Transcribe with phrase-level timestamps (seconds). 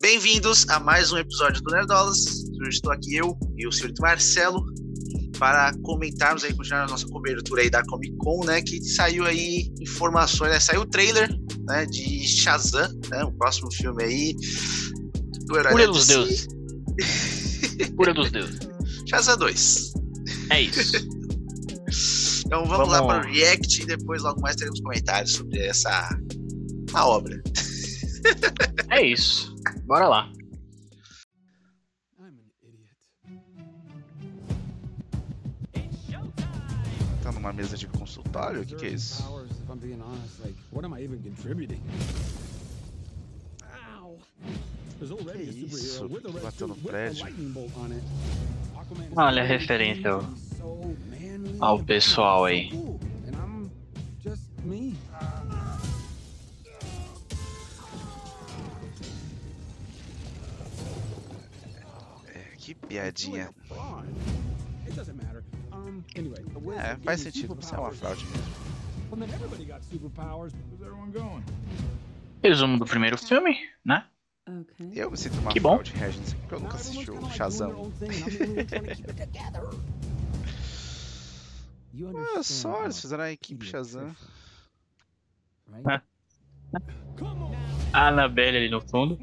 [0.00, 2.44] Bem-vindos a mais um episódio do Nerdolas.
[2.60, 4.66] Hoje estou aqui eu e o senhorito Marcelo
[5.38, 8.60] para comentarmos aí, continuar a nossa cobertura aí da Comic Con, né?
[8.60, 10.60] Que saiu aí informações, né?
[10.60, 11.30] Saiu o trailer
[11.66, 13.24] né, de Shazam, né?
[13.24, 14.36] O próximo filme aí.
[15.46, 16.48] Do Pura dos deuses.
[17.96, 18.58] Pura dos deuses.
[19.08, 19.94] Shazam 2.
[20.50, 20.96] É isso.
[22.44, 26.08] então vamos, vamos, lá para o React e depois logo mais teremos comentários sobre essa
[26.92, 27.40] a obra.
[28.90, 29.53] é isso.
[29.84, 30.30] Bora lá.
[37.22, 38.62] Tá numa mesa de consultório?
[38.62, 39.22] O que, que é isso?
[44.98, 46.08] Que isso?
[46.42, 47.26] Bateu no prédio.
[49.14, 50.10] Olha a referência
[51.60, 52.70] ao pessoal aí.
[62.94, 63.50] Piadinha.
[66.78, 68.44] É, faz sentido, você é uma fraude mesmo.
[72.42, 74.06] Resumo do primeiro filme, né?
[74.94, 77.92] Eu me sinto uma que fraude, Regis, porque eu nunca assisti o Shazam.
[82.02, 84.14] Olha só, eles fizeram a equipe Shazam.
[87.92, 89.18] A Annabelle ali no fundo.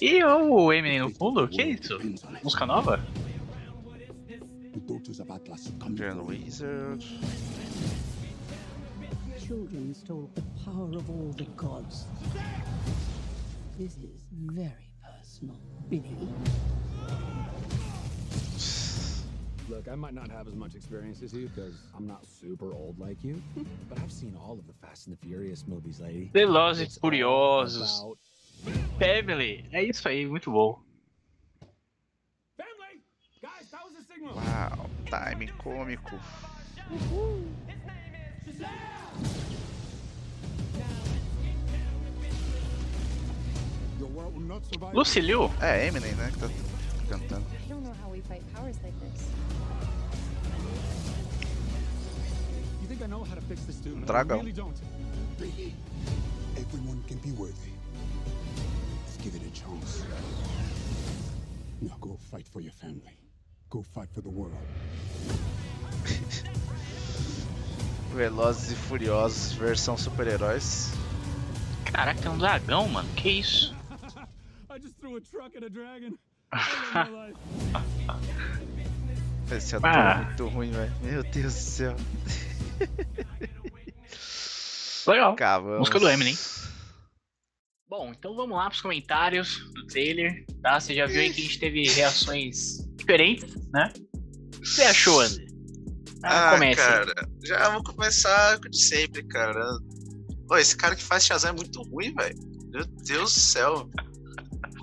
[0.00, 1.46] E o Eminem no fundo?
[1.48, 1.98] Que é isso?
[2.42, 3.00] Música nova?
[5.94, 7.04] Grand Wizard.
[9.38, 12.06] Children stole the power of all the gods.
[13.78, 15.56] This is very personal,
[15.88, 16.16] Billy.
[19.70, 22.98] Look, I might not have as much experience as you because I'm not super old
[22.98, 23.40] like you,
[23.88, 26.28] but I've seen all of the Fast and the Furious movies, lady.
[26.34, 28.16] Velozes Furiosos.
[29.00, 30.78] Family, é isso aí, muito bom.
[34.20, 36.20] Uau, timing cômico.
[44.92, 45.50] Lucy Liu?
[45.62, 46.48] É, Eminem, né, que tá
[47.08, 47.46] cantando.
[54.04, 54.40] Dragão.
[56.58, 57.80] Everyone can be worthy.
[59.22, 60.02] Give it a chance.
[61.82, 63.18] Now go fight for your family.
[63.68, 64.56] Go fight for the world.
[68.14, 70.90] Velozes e Furiosos, versão super-heróis.
[71.84, 73.08] Caraca, tem um dragão, mano.
[73.14, 73.74] Que isso?
[79.52, 80.20] Esse ator ah.
[80.20, 80.92] é muito ruim, velho.
[81.02, 81.96] Meu Deus do céu.
[85.06, 85.32] Legal.
[85.32, 85.80] Acabamos.
[85.80, 86.36] Música do Eminem.
[87.90, 90.78] Bom, então vamos lá para os comentários do trailer, tá?
[90.78, 93.92] Você já viu aí que a gente teve reações diferentes, né?
[94.54, 95.44] O que você achou, André?
[96.22, 97.12] Ah, ah cara,
[97.42, 99.66] já vou começar com de sempre, cara.
[100.46, 102.38] Pô, esse cara que faz Shazam é muito ruim, velho.
[102.70, 103.90] Meu Deus do céu.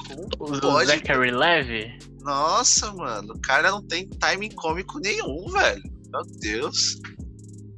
[0.06, 0.88] Como o pode?
[0.88, 1.98] Zachary Levy?
[2.20, 5.82] Nossa, mano, o cara não tem timing cômico nenhum, velho.
[6.12, 7.00] Meu Deus.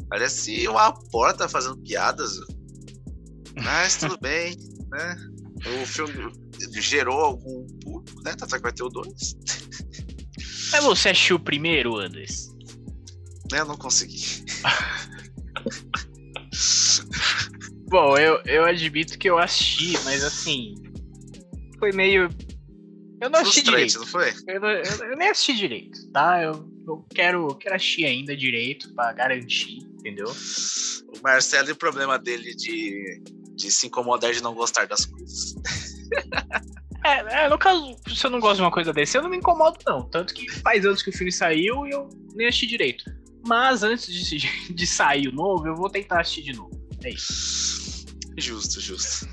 [0.10, 2.40] Parece uma porta fazendo piadas.
[3.64, 4.58] Mas tudo bem
[4.90, 5.16] né?
[5.82, 6.32] O filme
[6.74, 8.34] gerou algum público, né?
[8.36, 9.38] Tanto que vai ter o 2.
[10.72, 12.50] Mas você achou o primeiro, Anders?
[13.52, 14.46] Eu não consegui.
[17.90, 20.76] Bom, eu, eu admito que eu assisti, mas assim.
[21.80, 22.30] Foi meio.
[23.20, 23.98] Eu não assisti direito.
[23.98, 24.32] não foi?
[24.48, 26.40] Eu, não, eu, eu, nem assisti direito, tá?
[26.44, 30.28] Eu, eu quero, quero assistir ainda direito pra garantir, entendeu?
[30.28, 33.24] O Marcelo, o problema dele de
[33.60, 35.56] de se incomodar de não gostar das coisas.
[37.02, 39.38] É, é, no caso, se eu não gosto de uma coisa desse, eu não me
[39.38, 40.04] incomodo, não.
[40.10, 43.06] Tanto que faz anos que o filme saiu e eu nem assisti direito.
[43.48, 44.38] Mas antes de,
[44.76, 46.72] de sair o novo, eu vou tentar assistir de novo.
[47.02, 48.06] É isso.
[48.38, 49.30] Justo, justo.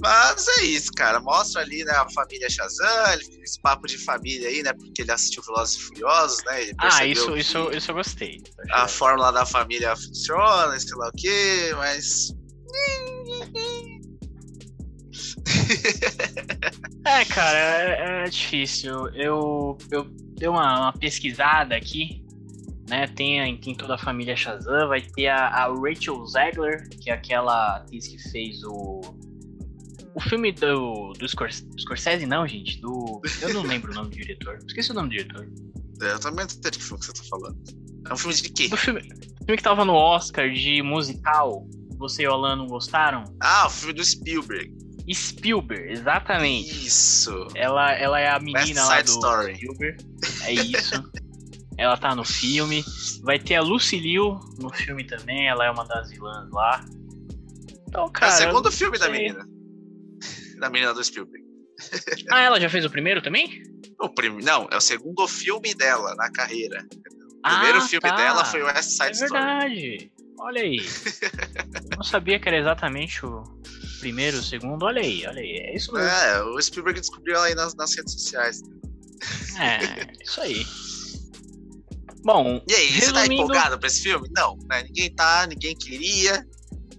[0.00, 1.20] Mas é isso, cara.
[1.20, 4.72] Mostra ali, né, a família Shazam, esse papo de família aí, né?
[4.72, 6.70] Porque ele assistiu Velozes e Furiosos, né?
[6.78, 8.40] ah, isso, isso, isso eu gostei.
[8.70, 12.32] A fórmula da família funciona, sei lá o quê, mas
[17.04, 19.08] é, cara, é, é, difícil.
[19.08, 20.04] Eu, eu
[20.36, 22.24] dei uma, uma, pesquisada aqui,
[22.88, 23.06] né?
[23.08, 27.76] Tem, tem toda a família Shazam, vai ter a, a Rachel Zegler, que é aquela
[27.76, 29.00] atriz que fez o.
[30.14, 32.80] O filme do, do Scorsese, não, gente.
[32.80, 33.20] Do.
[33.40, 34.58] Eu não lembro o nome do diretor.
[34.66, 35.48] Esqueci o nome do diretor.
[36.02, 37.56] É, eu também não sei de que filme que você tá falando.
[38.08, 38.68] É um filme de quê?
[38.68, 41.66] Do filme, filme que tava no Oscar de musical
[41.98, 43.24] você e o Alan não gostaram?
[43.40, 44.72] Ah, o filme do Spielberg.
[45.14, 46.86] Spielberg, exatamente.
[46.86, 47.46] Isso.
[47.54, 49.54] Ela, ela é a menina lá Side do Story.
[49.56, 50.04] Spielberg.
[50.42, 51.10] É isso.
[51.76, 52.84] ela tá no filme.
[53.22, 55.48] Vai ter a Lucy Liu no filme também.
[55.48, 56.84] Ela é uma das vilãs lá.
[57.88, 58.32] Então, É cara.
[58.34, 59.46] o segundo filme da menina.
[60.58, 61.46] Da menina do Spielberg.
[62.30, 63.62] Ah, ela já fez o primeiro também?
[64.00, 64.38] O prim...
[64.42, 66.84] Não, é o segundo filme dela na carreira.
[67.38, 68.16] O primeiro Ah, filme tá.
[68.16, 69.32] dela foi West É Side Story.
[69.32, 70.12] verdade.
[70.40, 70.78] Olha aí.
[71.90, 73.42] Eu não sabia que era exatamente o
[73.98, 74.84] primeiro, segundo.
[74.84, 75.56] Olha aí, olha aí.
[75.58, 76.08] É isso mesmo.
[76.08, 78.60] É, o Spielberg descobriu aí nas, nas redes sociais.
[79.58, 80.64] É, isso aí.
[82.24, 84.28] Bom, E aí, você tá Resumindo- empolgado pra esse filme?
[84.34, 84.82] Não, né?
[84.82, 86.44] Ninguém tá, ninguém queria.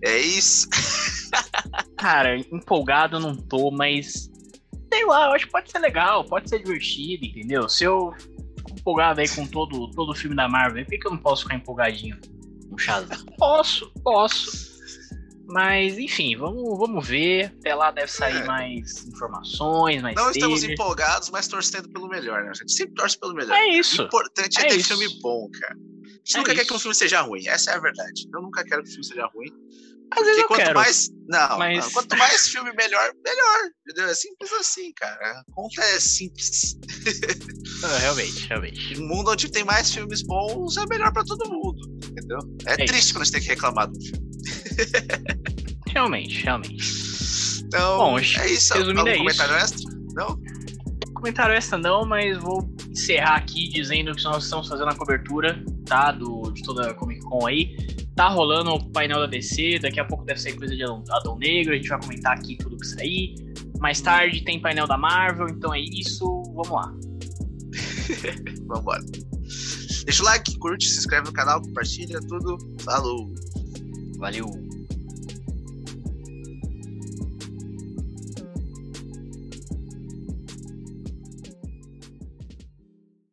[0.03, 0.67] É isso.
[1.97, 4.29] cara, empolgado eu não tô, mas.
[4.91, 7.69] Sei lá, eu acho que pode ser legal, pode ser divertido, entendeu?
[7.69, 8.11] Se eu
[8.57, 11.19] fico empolgado aí com todo, todo o filme da Marvel, por que, que eu não
[11.19, 12.17] posso ficar empolgadinho
[12.69, 13.23] com Shazam?
[13.37, 14.68] Posso, posso.
[15.51, 17.53] Mas, enfim, vamos, vamos ver.
[17.59, 18.45] Até lá deve sair É.
[18.45, 22.51] mais informações, mais Não estamos empolgados, mas torcendo pelo melhor, né?
[22.51, 23.55] A gente sempre torce pelo melhor.
[23.55, 24.03] É isso.
[24.03, 24.89] O importante é, É ter isso.
[24.89, 25.73] filme bom, cara.
[25.73, 25.77] A
[26.17, 26.69] gente É nunca quer isso.
[26.69, 27.47] que um filme seja ruim.
[27.47, 28.27] Essa é a verdade.
[28.33, 29.47] Eu nunca quero que o filme seja ruim.
[30.11, 30.73] Às vezes eu quanto quero.
[30.75, 31.09] mais.
[31.27, 33.59] Não, mas- não, quanto mais filme melhor, melhor.
[33.87, 34.09] Entendeu?
[34.09, 35.15] É simples assim, cara.
[35.31, 36.77] A conta é simples.
[37.81, 38.99] Ah, realmente, realmente.
[38.99, 41.79] Um mundo onde tem mais filmes bons é melhor pra todo mundo.
[42.09, 42.37] Entendeu?
[42.65, 44.27] É, É triste quando a gente tem que reclamar do filme.
[45.99, 47.61] Realmente, realmente.
[47.65, 48.73] Então, Bom, é isso.
[48.73, 49.91] resumindo, Algum é comentário extra?
[50.13, 50.39] Não?
[51.13, 56.13] Comentário essa não, mas vou encerrar aqui dizendo que nós estamos fazendo a cobertura, tá?
[56.13, 57.75] Do, de toda a Comic Con aí.
[58.15, 61.37] Tá rolando o painel da DC, daqui a pouco deve sair coisa de Adão, Adão
[61.37, 63.35] Negro, a gente vai comentar aqui tudo que sair.
[63.79, 66.93] Mais tarde tem painel da Marvel, então é isso, vamos lá.
[68.67, 69.03] Vambora.
[70.05, 72.57] Deixa o like, curte, se inscreve no canal, compartilha tudo.
[72.85, 73.29] Falou!
[74.17, 74.68] Valeu!